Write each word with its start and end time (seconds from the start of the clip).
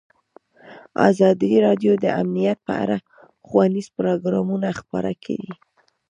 ازادي 1.09 1.53
راډیو 1.65 1.93
د 2.03 2.05
امنیت 2.21 2.59
په 2.67 2.73
اړه 2.83 2.97
ښوونیز 3.47 3.87
پروګرامونه 3.97 4.69
خپاره 4.79 5.11
کړي. 5.23 5.51